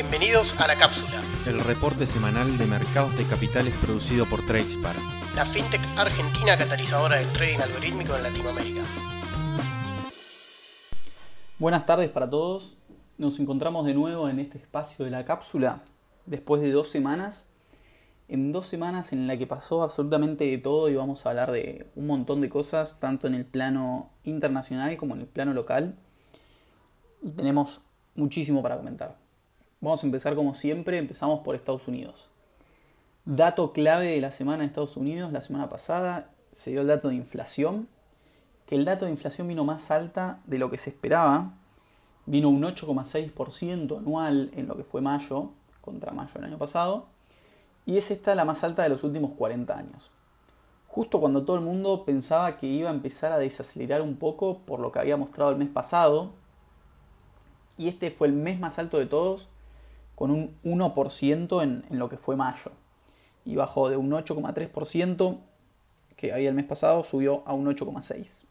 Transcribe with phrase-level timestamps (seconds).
[0.00, 4.94] Bienvenidos a La Cápsula, el reporte semanal de mercados de capitales producido por Tradespar,
[5.34, 8.82] la fintech argentina catalizadora del trading algorítmico en Latinoamérica.
[11.58, 12.76] Buenas tardes para todos.
[13.16, 15.82] Nos encontramos de nuevo en este espacio de la cápsula
[16.26, 17.50] después de dos semanas.
[18.28, 21.90] En dos semanas en la que pasó absolutamente de todo y vamos a hablar de
[21.96, 25.96] un montón de cosas, tanto en el plano internacional como en el plano local.
[27.20, 27.80] Y tenemos
[28.14, 29.27] muchísimo para comentar.
[29.80, 32.28] Vamos a empezar como siempre, empezamos por Estados Unidos.
[33.24, 37.10] Dato clave de la semana en Estados Unidos, la semana pasada se dio el dato
[37.10, 37.86] de inflación,
[38.66, 41.52] que el dato de inflación vino más alta de lo que se esperaba,
[42.26, 45.50] vino un 8,6% anual en lo que fue mayo
[45.80, 47.06] contra mayo del año pasado,
[47.86, 50.10] y es esta la más alta de los últimos 40 años.
[50.88, 54.80] Justo cuando todo el mundo pensaba que iba a empezar a desacelerar un poco por
[54.80, 56.32] lo que había mostrado el mes pasado,
[57.76, 59.48] y este fue el mes más alto de todos,
[60.18, 62.72] con un 1% en, lo que fue mayo.
[63.44, 65.38] Y bajó de un 8,3%
[66.16, 68.42] que había el mes pasado, subió a un 8,6%.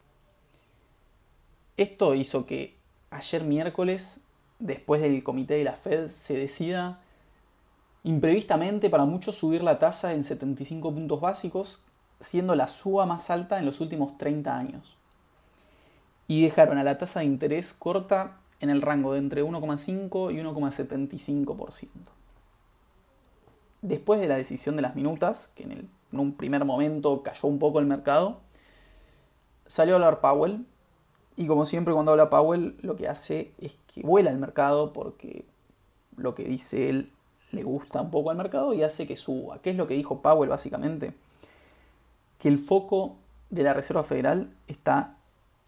[1.76, 2.78] Esto hizo que
[3.10, 4.22] ayer miércoles,
[4.60, 7.02] después del comité de la Fed, se decida
[8.06, 11.84] imprevistamente para muchos subir la tasa en 75 puntos básicos,
[12.22, 14.96] siendo la suba más alta en los últimos 30 años.
[16.30, 20.38] Y dejaron a la tasa de interés corta en el rango de entre 1,5 y
[20.38, 21.88] 1,75%.
[23.82, 27.80] Después de la decisión de las minutas, que en, un primer momento cayó un poco
[27.80, 28.40] el mercado,
[29.66, 30.66] salió a hablar Powell.
[31.36, 35.46] Y como siempre cuando habla Powell, lo que hace es que vuela el mercado porque
[36.16, 37.12] lo que dice él
[37.52, 39.62] le gusta un poco al mercado y hace que suba.
[39.62, 41.14] ¿Qué es lo que dijo Powell básicamente?
[42.40, 43.18] Que el foco
[43.52, 45.18] de la Reserva Federal está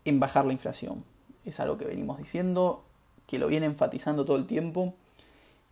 [0.06, 1.04] en bajar la inflación
[1.46, 2.84] es algo que venimos diciendo,
[3.28, 4.94] que lo viene enfatizando todo el tiempo,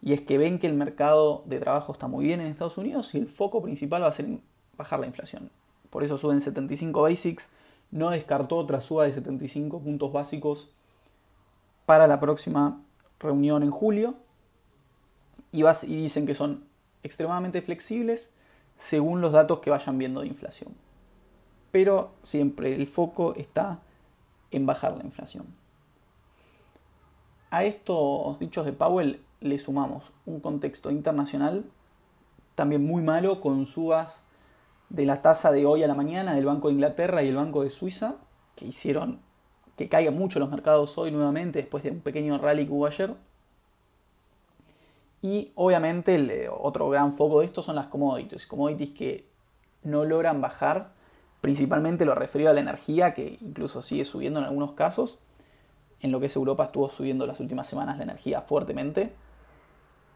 [0.02, 3.14] y es que ven que el mercado de trabajo está muy bien en Estados Unidos
[3.16, 4.28] y el foco principal va a ser
[4.78, 5.50] bajar la inflación.
[5.90, 7.50] Por eso suben 75 basics,
[7.90, 10.70] no descartó otra suba de 75 puntos básicos
[11.86, 12.82] para la próxima
[13.20, 14.16] reunión en julio,
[15.52, 16.66] y, y dicen que son
[17.04, 18.32] extremadamente flexibles
[18.78, 20.74] según los datos que vayan viendo de inflación.
[21.72, 23.80] Pero siempre el foco está
[24.52, 25.46] en bajar la inflación.
[27.50, 31.66] A estos dichos de Powell le sumamos un contexto internacional
[32.56, 34.24] también muy malo con subas
[34.90, 37.64] de la tasa de hoy a la mañana del Banco de Inglaterra y el Banco
[37.64, 38.16] de Suiza,
[38.56, 39.20] que hicieron
[39.76, 43.14] que caigan mucho los mercados hoy nuevamente después de un pequeño rally que hubo ayer.
[45.22, 49.28] Y obviamente el eh, otro gran foco de esto son las commodities, commodities que
[49.84, 50.94] no logran bajar
[51.42, 55.20] principalmente lo referido a la energía, que incluso sigue subiendo en algunos casos.
[56.00, 59.14] En lo que es Europa estuvo subiendo las últimas semanas la energía fuertemente.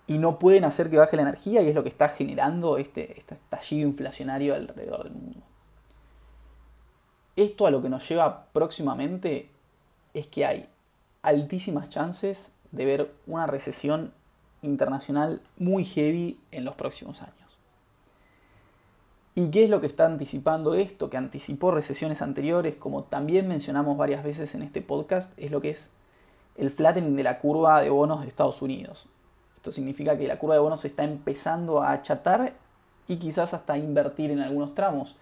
[0.07, 3.17] Y no pueden hacer que baje la energía y es lo que está generando este,
[3.17, 5.41] este estallido inflacionario alrededor del mundo.
[7.35, 9.49] Esto a lo que nos lleva próximamente
[10.13, 10.67] es que hay
[11.21, 14.11] altísimas chances de ver una recesión
[14.61, 17.40] internacional muy heavy en los próximos años.
[19.33, 21.09] ¿Y qué es lo que está anticipando esto?
[21.09, 25.69] Que anticipó recesiones anteriores, como también mencionamos varias veces en este podcast, es lo que
[25.69, 25.91] es
[26.57, 29.05] el flattening de la curva de bonos de Estados Unidos.
[29.55, 32.53] Esto significa que la curva de bonos está empezando a achatar
[33.07, 35.15] y quizás hasta invertir en algunos tramos.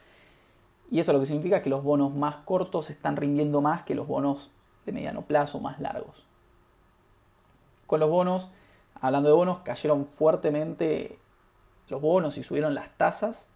[0.90, 4.08] Y esto lo que significa que los bonos más cortos están rindiendo más que los
[4.08, 4.50] bonos
[4.88, 6.26] de mediano plazo más largos.
[7.86, 8.50] Con los bonos,
[9.00, 11.20] hablando de bonos, cayeron fuertemente
[11.90, 13.50] los bonos y subieron las tasas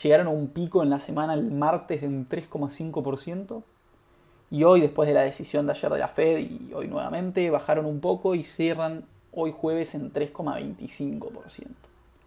[0.00, 3.62] llegaron a un pico en la semana el martes de un 3,5%.
[4.50, 7.86] Y hoy, después de la decisión de ayer de la Fed y hoy nuevamente, bajaron
[7.86, 11.66] un poco y cierran hoy jueves en 3,25%.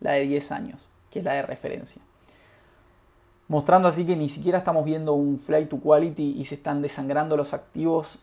[0.01, 0.81] La de 10 años,
[1.11, 2.01] que es la de referencia.
[3.47, 7.37] Mostrando así que ni siquiera estamos viendo un flight to quality y se están desangrando
[7.37, 8.17] los activos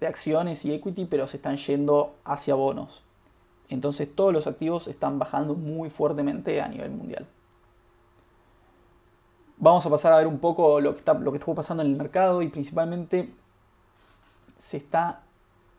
[0.00, 3.02] de acciones y equity, pero se están yendo hacia bonos.
[3.68, 7.26] Entonces todos los activos están bajando muy fuertemente a nivel mundial.
[9.60, 12.48] Vamos a pasar a ver un poco lo que, estuvo pasando en el mercado y
[12.48, 13.28] principalmente
[14.56, 15.22] se está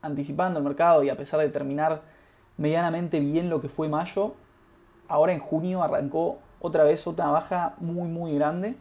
[0.02, 2.02] anticipando el mercado y a pesar de terminar
[2.58, 4.34] medianamente bien lo que fue mayo,
[5.08, 8.76] ahora en junio arrancó otra vez otra baja muy muy grande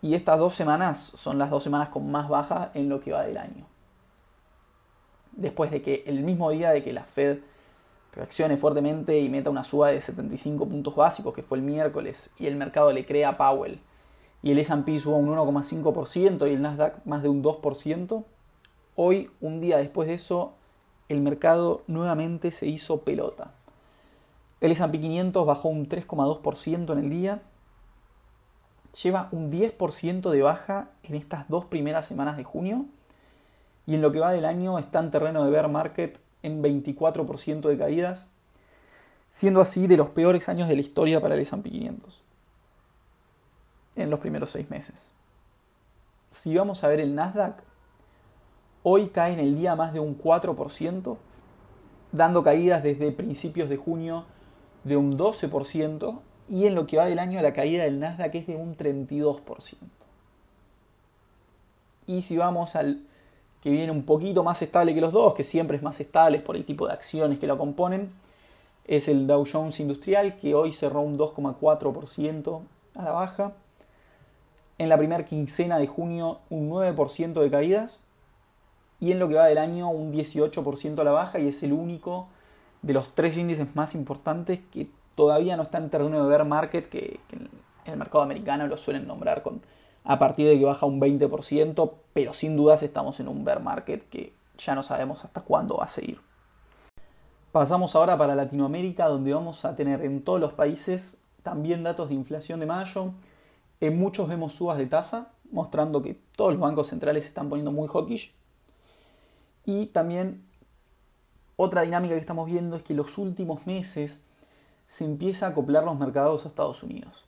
[0.00, 3.24] y estas dos semanas son las dos semanas con más baja en lo que va
[3.24, 3.66] del año.
[5.32, 7.40] Después de que el mismo día de que la Fed
[8.12, 12.46] reaccione fuertemente y meta una suba de 75 puntos básicos, que fue el miércoles, y
[12.46, 13.80] el mercado le crea a Powell,
[14.42, 18.24] y el S&P suba un 1,5% y el Nasdaq más de un 2%,
[18.94, 20.54] hoy, un día después de eso,
[21.08, 23.52] el mercado nuevamente se hizo pelota.
[24.60, 27.42] El S&P 500 bajó un 3,2% en el día.
[29.02, 32.86] Lleva un 10% de baja en estas dos primeras semanas de junio.
[33.86, 37.68] Y en lo que va del año está en terreno de bear market en 24%
[37.68, 38.30] de caídas,
[39.30, 42.22] siendo así de los peores años de la historia para el S&P 500
[43.96, 45.12] en los primeros seis meses.
[46.30, 47.62] Si vamos a ver el Nasdaq,
[48.82, 51.16] hoy cae en el día más de un 4%,
[52.12, 54.24] dando caídas desde principios de junio
[54.84, 58.46] de un 12%, y en lo que va del año la caída del Nasdaq es
[58.46, 59.76] de un 32%.
[62.06, 63.02] Y si vamos al
[63.62, 66.56] que viene un poquito más estable que los dos, que siempre es más estable por
[66.56, 68.12] el tipo de acciones que lo componen,
[68.88, 72.62] es el Dow Jones Industrial, que hoy cerró un 2,4%
[72.96, 73.52] a la baja.
[74.78, 78.00] En la primera quincena de junio un 9% de caídas.
[79.00, 81.72] Y en lo que va del año un 18% a la baja y es el
[81.72, 82.28] único
[82.82, 86.88] de los tres índices más importantes que todavía no está en terreno de bear market,
[86.88, 87.50] que, que en
[87.84, 89.60] el mercado americano lo suelen nombrar con
[90.08, 94.08] a partir de que baja un 20%, pero sin dudas estamos en un bear market
[94.08, 96.18] que ya no sabemos hasta cuándo va a seguir.
[97.52, 102.14] Pasamos ahora para Latinoamérica, donde vamos a tener en todos los países también datos de
[102.14, 103.12] inflación de mayo.
[103.80, 107.70] En muchos vemos subas de tasa, mostrando que todos los bancos centrales se están poniendo
[107.70, 108.32] muy hawkish.
[109.66, 110.42] Y también
[111.56, 114.24] otra dinámica que estamos viendo es que los últimos meses
[114.86, 117.26] se empieza a acoplar los mercados a Estados Unidos.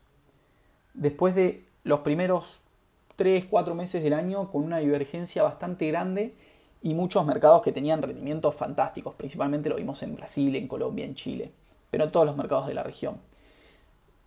[0.94, 2.60] Después de los primeros
[3.21, 6.35] 3, 4 meses del año con una divergencia bastante grande
[6.81, 9.15] y muchos mercados que tenían rendimientos fantásticos.
[9.15, 11.53] Principalmente lo vimos en Brasil, en Colombia, en Chile,
[11.91, 13.19] pero en todos los mercados de la región.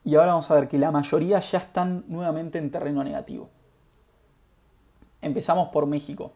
[0.04, 3.50] Y ahora vamos a ver que la mayoría ya están nuevamente en terreno negativo.
[5.24, 6.34] Empezamos por México,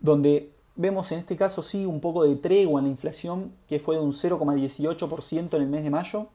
[0.00, 3.96] donde vemos en este caso sí un poco de tregua en la inflación, que fue
[3.96, 6.26] de un 0,18% en el mes de mayo,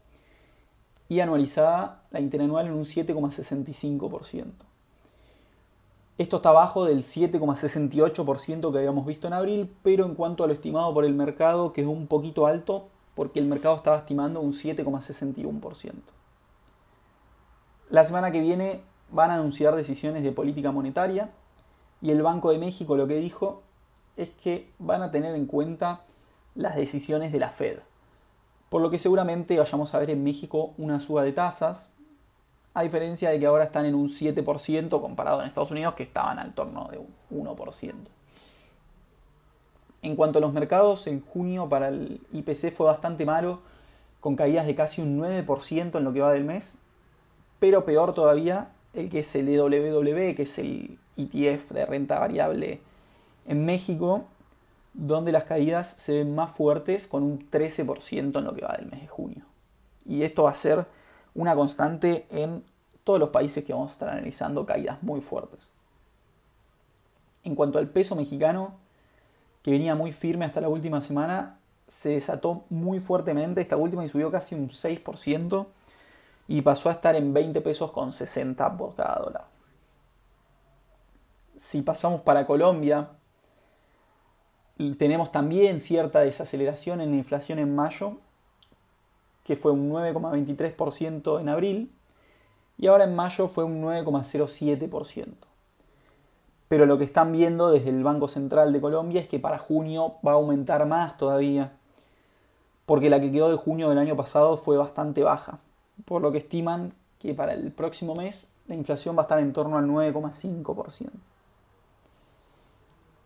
[1.08, 4.46] y anualizada la interanual en un 7,65%.
[6.18, 10.54] Esto está abajo del 7,68% que habíamos visto en abril, pero en cuanto a lo
[10.54, 15.94] estimado por el mercado quedó un poquito alto porque el mercado estaba estimando un 7,61%.
[17.90, 18.82] La semana que viene
[19.12, 21.30] van a anunciar decisiones de política monetaria
[22.02, 23.62] y el Banco de México lo que dijo
[24.18, 26.02] es que van a tener en cuenta
[26.56, 27.80] las decisiones de la Fed.
[28.70, 31.94] Por lo que seguramente vayamos a ver en México una suba de tasas,
[32.78, 36.38] a diferencia de que ahora están en un 7% comparado en Estados Unidos que estaban
[36.38, 37.94] al torno de un 1%.
[40.04, 43.62] En cuanto a los mercados, en junio para el IPC fue bastante malo,
[44.20, 46.76] con caídas de casi un 9% en lo que va del mes,
[47.58, 52.80] pero peor todavía el que es el EWW, que es el ETF de renta variable
[53.48, 54.26] en México,
[54.94, 58.86] donde las caídas se ven más fuertes con un 13% en lo que va del
[58.86, 59.46] mes de junio.
[60.06, 60.86] Y esto va a ser
[61.38, 62.66] una constante en
[63.06, 65.70] todos los países que vamos a estar analizando caídas muy fuertes.
[67.44, 68.74] En cuanto al peso mexicano,
[69.62, 74.10] que venía muy firme hasta la última semana, se desató muy fuertemente esta última y
[74.10, 75.68] subió casi un 6%
[76.50, 79.46] y pasó a estar en 20 pesos con 60 por cada dólar.
[81.56, 83.10] Si pasamos para Colombia,
[84.98, 88.18] tenemos también cierta desaceleración en la inflación en mayo,
[89.48, 91.92] que fue un 9,23% en abril,
[92.78, 95.26] y ahora en mayo fue un 9,07%.
[96.68, 100.16] Pero lo que están viendo desde el Banco Central de Colombia es que para junio
[100.26, 101.72] va a aumentar más todavía,
[102.86, 105.60] porque la que quedó de junio del año pasado fue bastante baja,
[106.04, 109.54] por lo que estiman que para el próximo mes la inflación va a estar en
[109.54, 111.10] torno al 9,5%.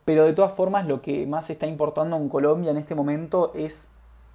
[0.06, 3.90] Pero de todas formas lo que más está importando en Colombia en este momento es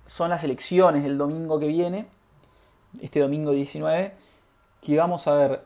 [0.06, 2.06] son las elecciones del domingo que viene,
[3.00, 4.14] este domingo 19,
[4.80, 5.64] que vamos a ver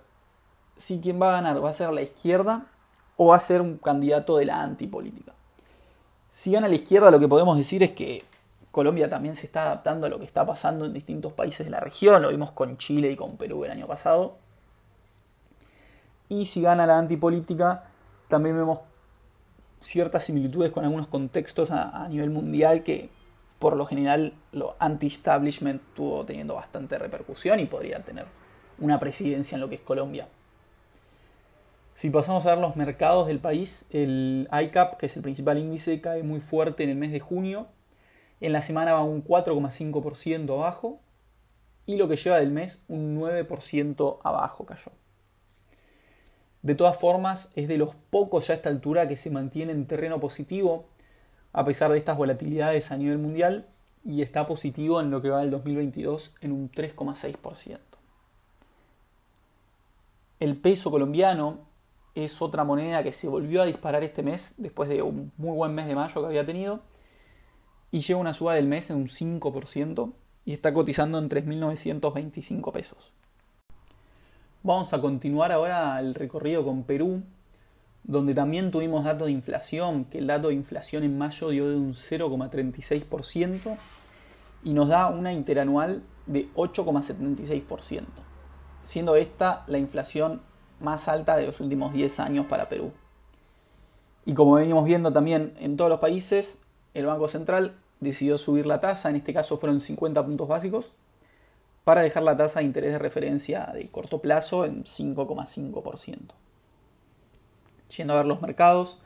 [0.76, 2.66] si quien va a ganar va a ser la izquierda
[3.16, 5.32] o va a ser un candidato de la antipolítica.
[6.32, 8.25] Si gana la izquierda, lo que podemos decir es que
[8.70, 11.80] Colombia también se está adaptando a lo que está pasando en distintos países de la
[11.80, 14.37] región, lo vimos con Chile y con Perú el año pasado.
[16.28, 17.85] Y si gana la antipolítica,
[18.28, 18.78] también vemos
[19.82, 23.11] ciertas similitudes con algunos contextos a, a nivel mundial que
[23.61, 28.25] por lo general lo anti-establishment estuvo teniendo bastante repercusión y podría tener
[28.79, 30.26] una presidencia en lo que es Colombia.
[31.95, 36.00] Si pasamos a ver los mercados del país, el ICAP, que es el principal índice,
[36.00, 37.67] cae muy fuerte en el mes de junio.
[38.40, 40.99] En la semana va un 4,5% abajo.
[41.85, 44.93] Y lo que lleva del mes, un 9% abajo cayó.
[46.62, 49.85] De todas formas, es de los pocos ya a esta altura que se mantiene en
[49.85, 50.87] terreno positivo,
[51.52, 53.66] a pesar de estas volatilidades a nivel mundial,
[54.04, 57.78] y está positivo en lo que va del 2022 en un 3,6%.
[60.38, 61.59] El peso colombiano
[62.14, 65.75] es otra moneda que se volvió a disparar este mes después de un muy buen
[65.75, 66.80] mes de mayo que había tenido
[67.90, 70.12] y lleva una suba del mes en un 5%
[70.47, 73.12] y está cotizando en 3.925 pesos.
[74.62, 77.23] Vamos a continuar ahora el recorrido con Perú,
[78.04, 81.76] donde también tuvimos datos de inflación, que el dato de inflación en mayo dio de
[81.76, 83.76] un 0,36%
[84.64, 88.04] y nos da una interanual de 8,76%,
[88.83, 90.42] siendo esta la inflación
[90.80, 92.92] más alta de los últimos 10 años para Perú.
[94.25, 96.61] Y como venimos viendo también en todos los países,
[96.95, 100.92] el Banco Central decidió subir la tasa, en este caso fueron 50 puntos básicos,
[101.85, 106.39] para dejar la tasa de interés de referencia de corto plazo en 5,5%.
[107.97, 108.99] Yendo a ver los mercados,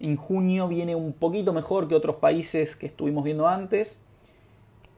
[0.00, 4.00] en junio viene un poquito mejor que otros países que estuvimos viendo antes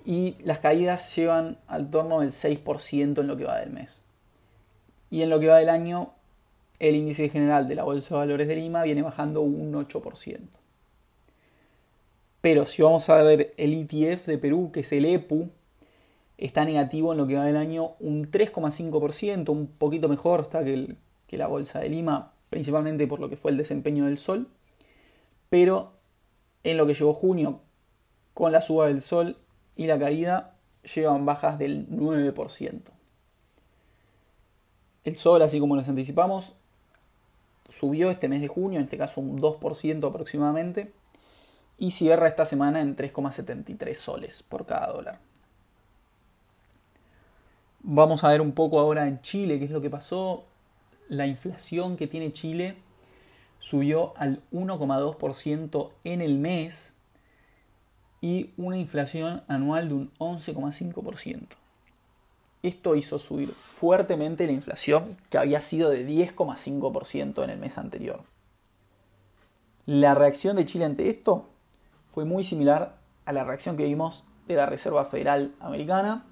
[0.05, 4.05] y las caídas llevan al torno del 6% en lo que va del mes.
[5.11, 6.13] Y en lo que va del año,
[6.79, 10.39] el índice general de la Bolsa de Valores de Lima viene bajando un 8%.
[12.41, 15.51] Pero si vamos a ver el ETF de Perú, que es el EPU,
[16.39, 20.97] está negativo en lo que va del año un 3,5%, un poquito mejor que,
[21.27, 24.49] que la Bolsa de Lima, principalmente por lo que fue el desempeño del sol.
[25.51, 25.93] Pero
[26.65, 27.61] en lo que llegó junio,
[28.35, 29.37] con la suba del sol
[29.77, 30.55] y la caída,
[30.95, 32.81] llevan bajas del 9%.
[35.05, 36.55] El sol, así como nos anticipamos,
[37.69, 40.93] subió este mes de junio, en este caso un 2% aproximadamente,
[41.79, 45.19] y cierra esta semana en 3,73 soles por cada dólar.
[47.81, 50.45] Vamos a ver un poco ahora en Chile qué es lo que pasó.
[51.09, 52.77] La inflación que tiene Chile
[53.61, 56.95] subió al 1,2% en el mes
[58.21, 61.47] y una inflación anual de un 11,5%.
[62.63, 68.25] Esto hizo subir fuertemente la inflación, que había sido de 10,5% en el mes anterior.
[69.87, 71.47] La reacción de Chile ante esto
[72.11, 76.27] fue muy similar a la reacción que vimos de la Reserva Federal Americana,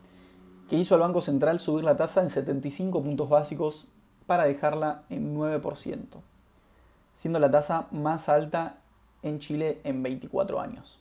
[0.68, 3.86] que hizo al Banco Central subir la tasa en 75 puntos básicos
[4.26, 6.04] para dejarla en 9%,
[7.14, 8.78] siendo la tasa más alta
[9.22, 10.98] en Chile en 24 años.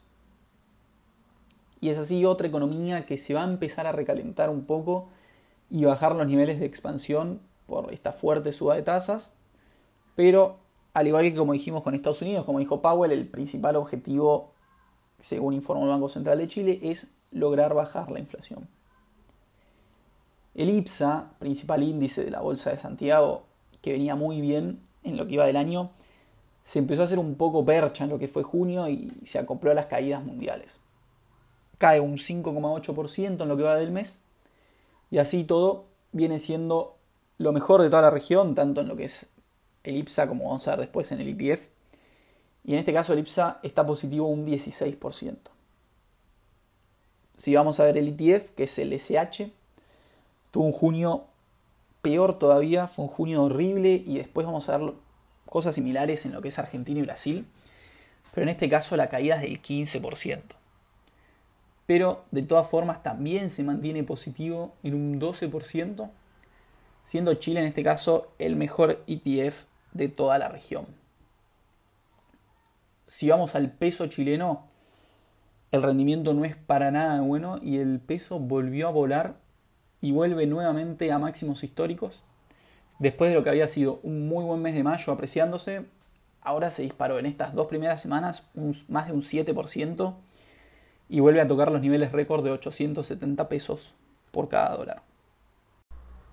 [1.80, 5.08] Y es así otra economía que se va a empezar a recalentar un poco
[5.70, 9.30] y bajar los niveles de expansión por esta fuerte suba de tasas.
[10.14, 10.56] Pero,
[10.94, 14.52] al igual que como dijimos con Estados Unidos, como dijo Powell, el principal objetivo,
[15.18, 18.68] según informó el Banco Central de Chile, es lograr bajar la inflación.
[20.56, 23.44] El IPSA, principal índice de la Bolsa de Santiago,
[23.82, 25.90] que venía muy bien en lo que iba del año,
[26.64, 29.70] se empezó a hacer un poco percha en lo que fue junio y se acopló
[29.70, 30.78] a las caídas mundiales.
[31.76, 34.20] Cae un 5,8% en lo que va del mes
[35.10, 36.96] y así todo viene siendo
[37.36, 39.28] lo mejor de toda la región, tanto en lo que es
[39.84, 41.66] el IPSA como vamos a ver después en el ETF.
[42.64, 45.36] Y en este caso el IPSA está positivo un 16%.
[47.34, 49.52] Si vamos a ver el ETF, que es el SH,
[50.56, 51.26] tuvo un junio
[52.00, 54.94] peor todavía, fue un junio horrible y después vamos a ver
[55.44, 57.44] cosas similares en lo que es Argentina y Brasil.
[58.32, 60.40] Pero en este caso la caída es del 15%
[61.84, 66.10] pero de todas formas también se mantiene positivo en un 12%,
[67.04, 70.86] siendo Chile en este caso el mejor ETF de toda la región.
[73.06, 74.64] Si vamos al peso chileno,
[75.70, 79.45] el rendimiento no es para nada bueno y el peso volvió a volar
[80.06, 82.22] y vuelve nuevamente a máximos históricos.
[83.00, 85.84] Después de lo que había sido un muy buen mes de mayo apreciándose,
[86.42, 88.48] ahora se disparó en estas dos primeras semanas
[88.86, 90.14] más de un 7%
[91.08, 93.94] y vuelve a tocar los niveles récord de 870 pesos
[94.30, 95.02] por cada dólar.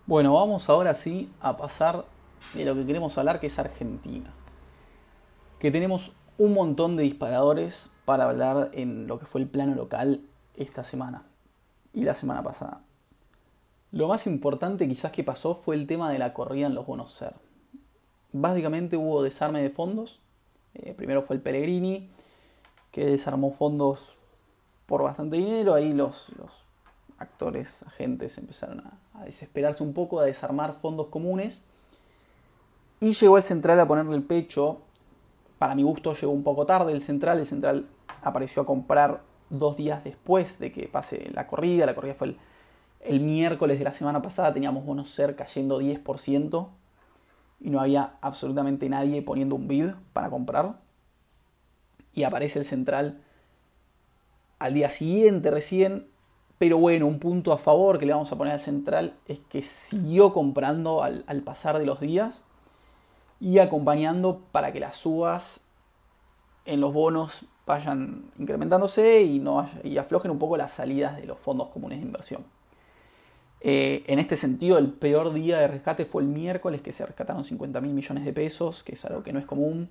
[0.05, 2.05] Bueno, vamos ahora sí a pasar
[2.53, 4.31] de lo que queremos hablar, que es Argentina.
[5.57, 10.21] Que tenemos un montón de disparadores para hablar en lo que fue el plano local
[10.53, 11.23] esta semana
[11.91, 12.83] y la semana pasada.
[13.93, 17.13] Lo más importante quizás que pasó fue el tema de la corrida en los bonos
[17.13, 17.35] SER.
[18.31, 20.19] Básicamente hubo desarme de fondos.
[20.73, 22.09] Eh, primero fue el Pellegrini,
[22.89, 24.15] que desarmó fondos
[24.87, 25.75] por bastante dinero.
[25.75, 26.65] Ahí los, los
[27.19, 31.63] actores, agentes empezaron a, desesperarse un poco, a desarmar fondos comunes.
[32.99, 34.81] Y llegó el central a ponerle el pecho.
[35.59, 37.37] Para mi gusto llegó un poco tarde el central.
[37.37, 37.85] El central
[38.23, 39.21] apareció a comprar
[39.51, 41.85] dos días después de que pase la corrida.
[41.85, 42.37] La corrida fue el,
[43.03, 44.53] el miércoles de la semana pasada.
[44.53, 46.69] Teníamos bonos ser cayendo 10%.
[47.61, 50.79] Y no había absolutamente nadie poniendo un bid para comprar.
[52.13, 53.21] Y aparece el central
[54.63, 56.07] al día siguiente recién,
[56.57, 59.61] pero bueno, un punto a favor que le vamos a poner al central es que
[59.61, 62.45] siguió comprando al, pasar de los días
[63.41, 65.65] y acompañando para que las subas
[66.65, 71.39] en los bonos vayan incrementándose y, no, y aflojen un poco las salidas de los
[71.39, 72.45] fondos comunes de inversión.
[73.65, 77.45] Eh, en este sentido, el peor día de rescate fue el miércoles, que se rescataron
[77.45, 79.89] 50 mil millones de pesos, que es algo que no es común.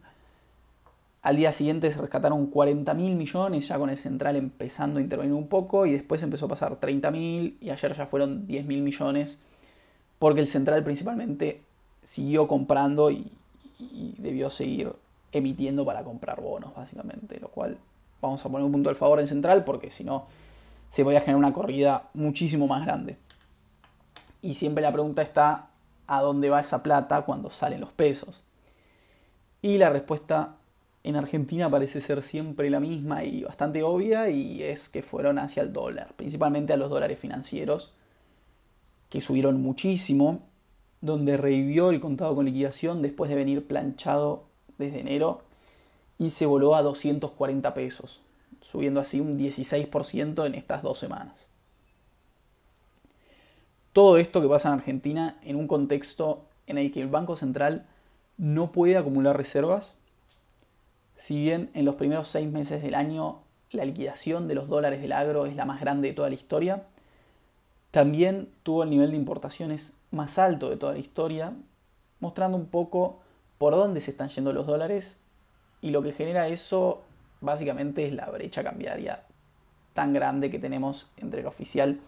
[1.23, 5.33] Al día siguiente se rescataron 40 mil millones, ya con el central empezando a intervenir
[5.33, 8.83] un poco, y después empezó a pasar 30 mil, y ayer ya fueron 10 mil
[8.83, 9.41] millones,
[10.19, 11.63] porque el central principalmente
[12.03, 13.33] siguió comprando y,
[13.79, 14.93] y debió seguir
[15.33, 17.79] emitiendo para comprar bonos, básicamente, lo cual
[18.21, 20.27] vamos a poner un punto al favor en central, porque si no,
[20.91, 23.17] se podía generar una corrida muchísimo más grande.
[24.43, 25.71] Y siempre la pregunta está,
[26.09, 28.43] ¿a dónde va esa plata cuando salen los pesos?
[29.63, 30.57] Y la respuesta
[31.05, 35.63] en Argentina parece ser siempre la misma y bastante obvia y es que fueron hacia
[35.63, 37.93] el dólar, principalmente a los dólares financieros,
[39.09, 40.41] que subieron muchísimo,
[41.01, 44.45] donde revivió el contado con liquidación después de venir planchado
[44.79, 45.43] desde enero
[46.19, 48.23] y se voló a 240 pesos,
[48.61, 51.52] subiendo así un 16% en estas dos semanas
[53.93, 57.87] todo esto que pasa en Argentina en un contexto en el que el Banco Central
[58.39, 59.95] no puede acumular reservas,
[61.17, 65.13] si bien en los primeros seis meses del año la liquidación de los dólares del
[65.13, 66.85] agro es la más grande de toda la historia,
[67.91, 71.53] también tuvo el nivel de importaciones más alto de toda la historia,
[72.21, 73.21] mostrando un poco
[73.59, 75.21] por dónde se están yendo los dólares
[75.81, 77.03] y lo que genera eso
[77.41, 79.23] básicamente es la brecha cambiaria
[79.95, 82.01] tan grande que tenemos entre el oficial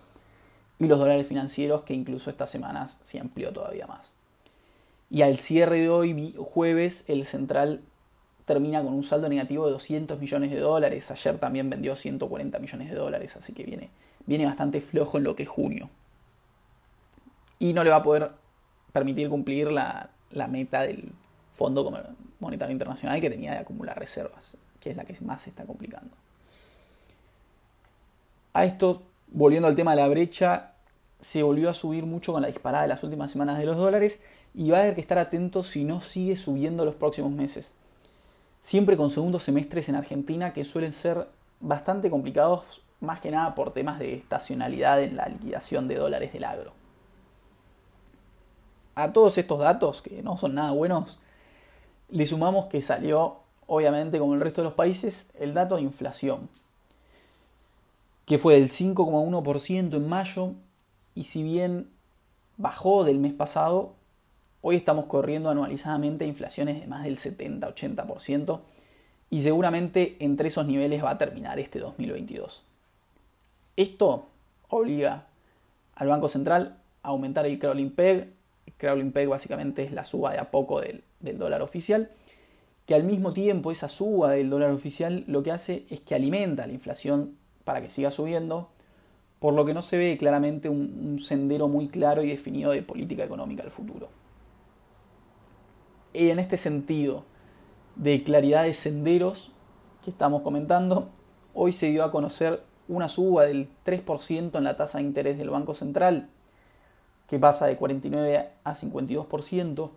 [0.79, 4.15] y los dólares financieros que incluso estas semanas se amplió todavía más.
[5.11, 7.83] Y al cierre de hoy, jueves, el central
[8.47, 11.11] termina con un saldo negativo de 200 millones de dólares.
[11.11, 13.91] Ayer también vendió 140 millones de dólares, así que viene,
[14.27, 15.89] viene bastante flojo en lo que es junio.
[17.59, 18.33] Y no le va a poder
[18.93, 21.13] permitir cumplir la, la meta del
[21.53, 21.91] Fondo
[22.41, 26.15] Monetario Internacional que tenía de acumular reservas, que es la que más se está complicando.
[28.53, 30.75] A esto volviendo al tema de la brecha,
[31.21, 34.23] se volvió a subir mucho con la disparada de las últimas semanas de los dólares
[34.55, 37.73] y va a haber que estar atento si no sigue subiendo los próximos meses.
[38.61, 41.29] Siempre con segundos semestres en Argentina que suelen ser
[41.61, 46.45] bastante complicados, más que nada por temas de estacionalidad en la liquidación de dólares del
[46.45, 46.73] agro.
[48.95, 51.19] A todos estos datos, que no son nada buenos,
[52.11, 56.49] le sumamos que salió, obviamente como el resto de los países, el dato de inflación,
[58.27, 60.53] que fue del 5,1% en mayo
[61.15, 61.91] y si bien
[62.57, 63.95] bajó del mes pasado,
[64.61, 68.61] hoy estamos corriendo anualizadamente inflaciones de más del 70-80%
[69.31, 72.63] y seguramente entre esos niveles va a terminar este 2022.
[73.77, 74.29] Esto
[74.69, 75.27] obliga
[75.95, 78.33] al Banco Central a aumentar el crawling peg.
[78.67, 82.11] El crawling peg básicamente es la suba de a poco del, del dólar oficial,
[82.87, 86.67] que al mismo tiempo esa suba del dólar oficial lo que hace es que alimenta
[86.67, 88.69] la inflación para que siga subiendo,
[89.39, 93.25] por lo que no se ve claramente un, sendero muy claro y definido de política
[93.25, 94.09] económica al futuro.
[96.13, 97.25] Y en este sentido
[97.97, 99.53] de claridad de senderos
[100.03, 101.11] que estamos comentando,
[101.53, 105.51] hoy se dio a conocer una suba del 3% en la tasa de interés del
[105.51, 106.29] Banco Central,
[107.29, 109.91] que pasa de 49 a 52%,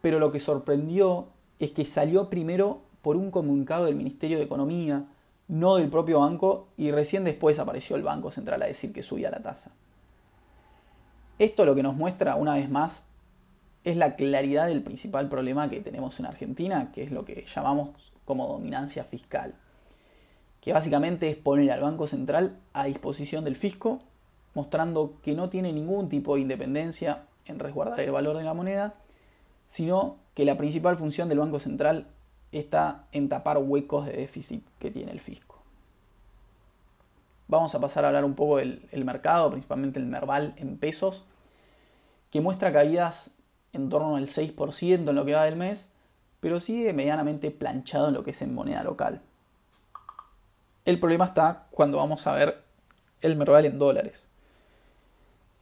[0.00, 1.28] pero lo que sorprendió
[1.58, 5.06] es que salió primero por un comunicado del Ministerio de Economía,
[5.48, 9.30] no del propio banco, y recién después apareció el Banco Central a decir que subía
[9.30, 9.70] la tasa.
[11.38, 13.08] Esto lo que nos muestra, una vez más,
[13.84, 18.12] es la claridad del principal problema que tenemos en Argentina, que es lo que llamamos
[18.24, 19.54] como dominancia fiscal,
[20.60, 24.00] que básicamente es poner al Banco Central a disposición del fisco,
[24.54, 28.94] mostrando que no tiene ningún tipo de independencia en resguardar el valor de la moneda,
[29.68, 32.08] sino que la principal función del Banco Central
[32.58, 35.56] está en tapar huecos de déficit que tiene el fisco.
[37.48, 41.24] Vamos a pasar a hablar un poco del mercado, principalmente el Merval en pesos,
[42.30, 43.30] que muestra caídas
[43.72, 45.92] en torno al 6% en lo que va del mes,
[46.40, 49.22] pero sigue medianamente planchado en lo que es en moneda local.
[50.84, 52.62] El problema está cuando vamos a ver
[53.20, 54.28] el Merval en dólares,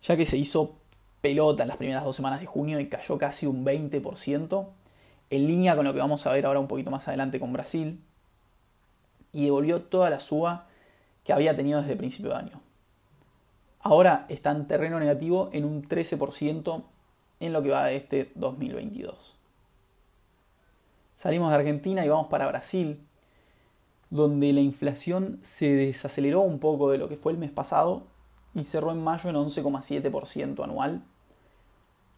[0.03, 0.77] ya que se hizo
[1.21, 4.67] pelota en las primeras dos semanas de junio y cayó casi un 20%,
[5.31, 8.01] en línea con lo que vamos a ver ahora un poquito más adelante con Brasil,
[9.33, 10.67] y devolvió toda la suba
[11.25, 12.61] que había tenido desde principio de año.
[13.81, 16.85] Ahora está en terreno negativo en un 13%
[17.41, 19.37] en lo que va de este 2022.
[21.17, 23.01] Salimos de Argentina y vamos para Brasil.
[24.11, 28.05] donde la inflación se desaceleró un poco de lo que fue el mes pasado
[28.55, 31.03] y cerró en mayo en 11,7% anual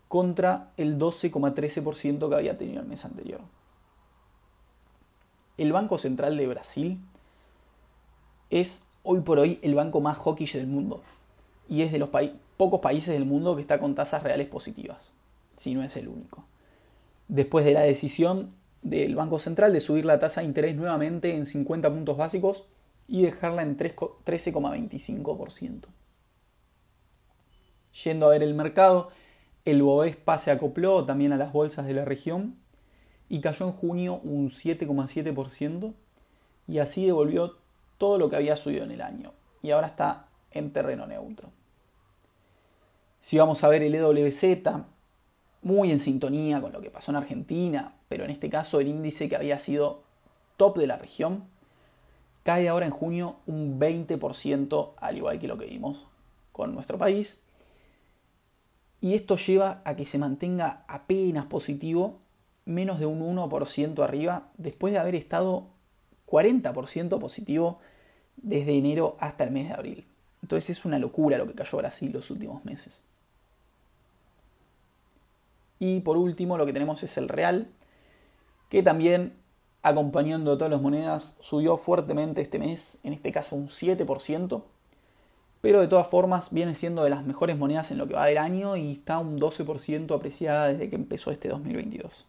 [0.08, 3.40] contra el 12,13% que había tenido el mes anterior.
[5.58, 7.00] El Banco Central de Brasil
[8.50, 11.02] es hoy por hoy el banco más hawkish del mundo
[11.68, 12.10] y es de los
[12.56, 15.12] pocos países del mundo que está con tasas reales positivas,
[15.56, 16.44] si no es el único.
[17.28, 21.46] Después de la decisión del Banco Central de subir la tasa de interés nuevamente en
[21.46, 22.64] 50 puntos básicos
[23.08, 25.86] y dejarla en 13,25%.
[28.04, 29.10] Yendo a ver el mercado,
[29.66, 32.56] el Bovespa se acopló también a las bolsas de la región
[33.28, 35.92] y cayó en junio un 7,7%
[36.68, 37.56] y así devolvió
[37.98, 41.50] todo lo que había subido en el año y ahora está en terreno neutro.
[43.20, 44.44] Si vamos a ver el EWZ,
[45.62, 49.28] muy en sintonía con lo que pasó en Argentina, pero en este caso el índice
[49.28, 50.04] que había sido
[50.56, 51.42] top de la región,
[52.44, 56.06] cae ahora en junio un 20%, al igual que lo que vimos
[56.52, 57.42] con nuestro país.
[59.00, 62.18] Y esto lleva a que se mantenga apenas positivo,
[62.64, 65.68] menos de un 1% arriba, después de haber estado
[66.26, 67.78] 40% positivo
[68.36, 70.06] desde enero hasta el mes de abril.
[70.42, 73.00] Entonces es una locura lo que cayó Brasil los últimos meses.
[75.78, 77.68] Y por último lo que tenemos es el real,
[78.70, 79.34] que también
[79.82, 84.62] acompañando a todas las monedas subió fuertemente este mes, en este caso un 7%,
[85.66, 88.38] pero de todas formas viene siendo de las mejores monedas en lo que va del
[88.38, 92.24] año y está un 12% apreciada desde que empezó este 2022.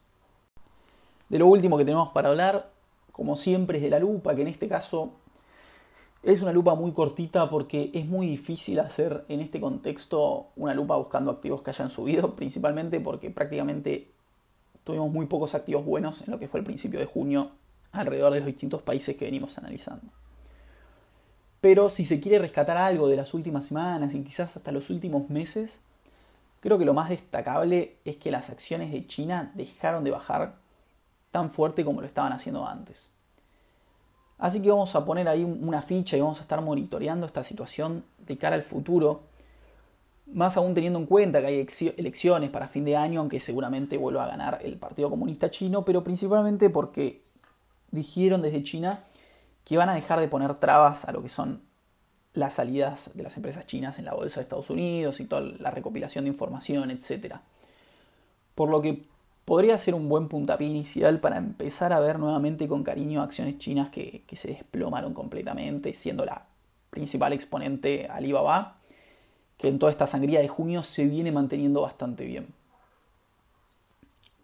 [1.29, 2.71] De lo último que tenemos para hablar,
[3.11, 5.11] como siempre, es de la lupa, que en este caso
[6.23, 10.95] es una lupa muy cortita porque es muy difícil hacer en este contexto una lupa
[10.95, 14.09] buscando activos que hayan subido, principalmente porque prácticamente
[14.83, 17.51] tuvimos muy pocos activos buenos en lo que fue el principio de junio
[17.91, 20.11] alrededor de los distintos países que venimos analizando.
[21.67, 25.29] Pero si se quiere rescatar algo de las últimas semanas y quizás hasta los últimos
[25.29, 25.81] meses,
[26.61, 30.55] creo que lo más destacable es que las acciones de China dejaron de bajar
[31.29, 33.09] tan fuerte como lo estaban haciendo antes.
[34.37, 38.05] Así que vamos a poner ahí una ficha y vamos a estar monitoreando esta situación
[38.25, 39.23] de cara al futuro.
[40.27, 44.23] Más aún teniendo en cuenta que hay elecciones para fin de año, aunque seguramente vuelva
[44.23, 47.23] a ganar el Partido Comunista Chino, pero principalmente porque
[47.91, 49.03] dijeron desde China
[49.67, 51.61] que van a dejar de poner trabas a lo que son
[52.33, 55.71] las salidas de las empresas chinas en la bolsa de Estados Unidos y toda la
[55.71, 57.35] recopilación de información, etc.
[58.55, 59.03] Por lo que
[59.43, 63.89] podría ser un buen puntapié inicial para empezar a ver nuevamente con cariño acciones chinas
[63.89, 66.45] que, se desplomaron completamente, siendo la
[66.89, 68.77] principal exponente Alibaba,
[69.57, 72.53] que en toda esta sangría de junio se viene manteniendo bastante bien.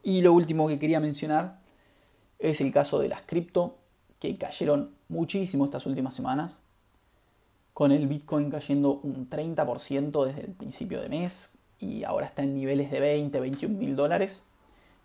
[0.03, 1.59] Y lo último que quería mencionar
[2.39, 3.77] es el caso de las cripto,
[4.31, 6.61] que cayeron muchísimo estas últimas semanas,
[7.73, 12.55] con el Bitcoin cayendo un 30% desde el principio de mes y ahora está en
[12.55, 14.43] niveles de 20, 21 mil dólares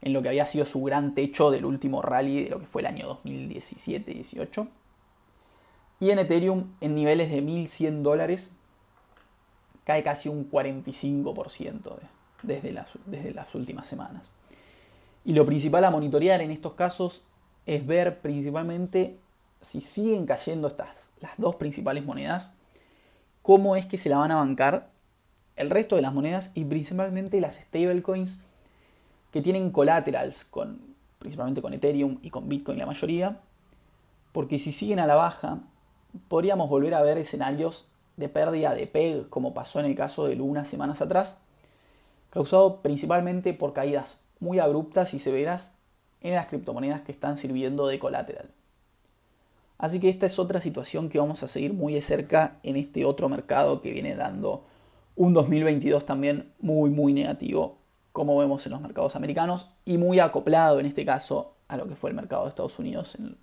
[0.02, 2.83] en lo que había sido su gran techo del último rally de lo que fue
[2.83, 4.68] el año 2017-18.
[5.98, 8.52] Y en Ethereum, en niveles de 1100 dólares,
[9.83, 11.96] cae casi un 45%
[12.44, 14.33] desde, las, desde las últimas semanas.
[15.24, 17.24] Y lo principal a monitorear en estos casos
[17.68, 19.18] es ver principalmente
[19.61, 22.54] si siguen cayendo estas, las dos principales monedas,
[23.42, 24.88] cómo es que se la van a bancar
[25.54, 28.40] el resto de las monedas y principalmente las stablecoins
[29.33, 30.81] que tienen collaterals, con,
[31.18, 33.38] principalmente con Ethereum y con Bitcoin la mayoría,
[34.33, 35.59] porque si siguen a la baja,
[36.28, 40.37] podríamos volver a ver escenarios de pérdida de PEG, como pasó en el caso de
[40.37, 41.38] Luna semanas atrás,
[42.31, 45.77] causado principalmente por caídas muy abruptas y severas
[46.22, 48.50] en las criptomonedas que están sirviendo de colateral.
[49.78, 53.04] Así que esta es otra situación que vamos a seguir muy de cerca en este
[53.04, 54.64] otro mercado que viene dando
[55.14, 57.78] un 2022 también muy muy negativo
[58.18, 61.94] como vemos en los mercados americanos, y muy acoplado en este caso a lo que
[61.94, 63.37] fue el mercado de Estados Unidos en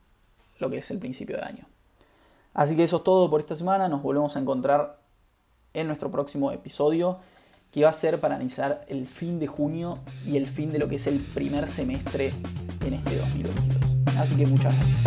[0.59, 1.65] lo que es el principio de año.
[2.53, 4.99] Así que eso es todo por esta semana, nos volvemos a encontrar
[5.73, 7.19] en nuestro próximo episodio,
[7.75, 10.87] que va a ser para analizar el fin de junio y el fin de lo
[10.87, 12.29] que es el primer semestre
[12.87, 14.17] en este 2022.
[14.17, 15.01] Así que muchas gracias.